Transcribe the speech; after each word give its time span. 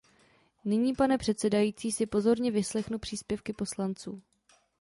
Nyní, 0.65 0.93
paní 0.95 1.17
předsedající, 1.17 1.91
si 1.91 2.05
pozorně 2.05 2.51
vyslechnu 2.51 2.99
příspěvky 2.99 3.53
poslanců. 3.53 4.21